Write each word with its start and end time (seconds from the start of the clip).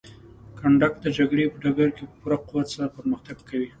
کنډک 0.57 0.93
د 1.03 1.05
جګړې 1.17 1.45
په 1.51 1.57
ډګر 1.63 1.89
کې 1.95 2.03
په 2.09 2.13
پوره 2.21 2.37
قوت 2.47 2.67
سره 2.73 2.93
پرمختګ 2.97 3.37
کوي. 3.49 3.69